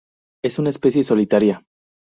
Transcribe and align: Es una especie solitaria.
Es 0.43 0.57
una 0.57 0.71
especie 0.71 1.03
solitaria. 1.03 1.63